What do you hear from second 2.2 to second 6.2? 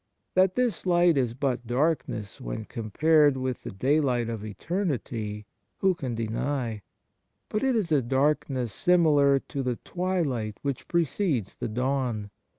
when com pared with the daylight of eternity, who can